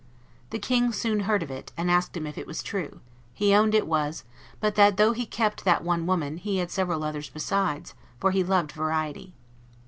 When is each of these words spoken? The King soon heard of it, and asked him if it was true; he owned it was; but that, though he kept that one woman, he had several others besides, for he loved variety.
The 0.49 0.57
King 0.57 0.91
soon 0.93 1.19
heard 1.19 1.43
of 1.43 1.51
it, 1.51 1.73
and 1.77 1.91
asked 1.91 2.17
him 2.17 2.25
if 2.25 2.35
it 2.35 2.47
was 2.47 2.63
true; 2.63 3.01
he 3.35 3.53
owned 3.53 3.75
it 3.75 3.85
was; 3.85 4.23
but 4.59 4.73
that, 4.73 4.97
though 4.97 5.11
he 5.11 5.27
kept 5.27 5.63
that 5.63 5.83
one 5.83 6.07
woman, 6.07 6.37
he 6.37 6.57
had 6.57 6.71
several 6.71 7.03
others 7.03 7.29
besides, 7.29 7.93
for 8.19 8.31
he 8.31 8.43
loved 8.43 8.71
variety. 8.71 9.35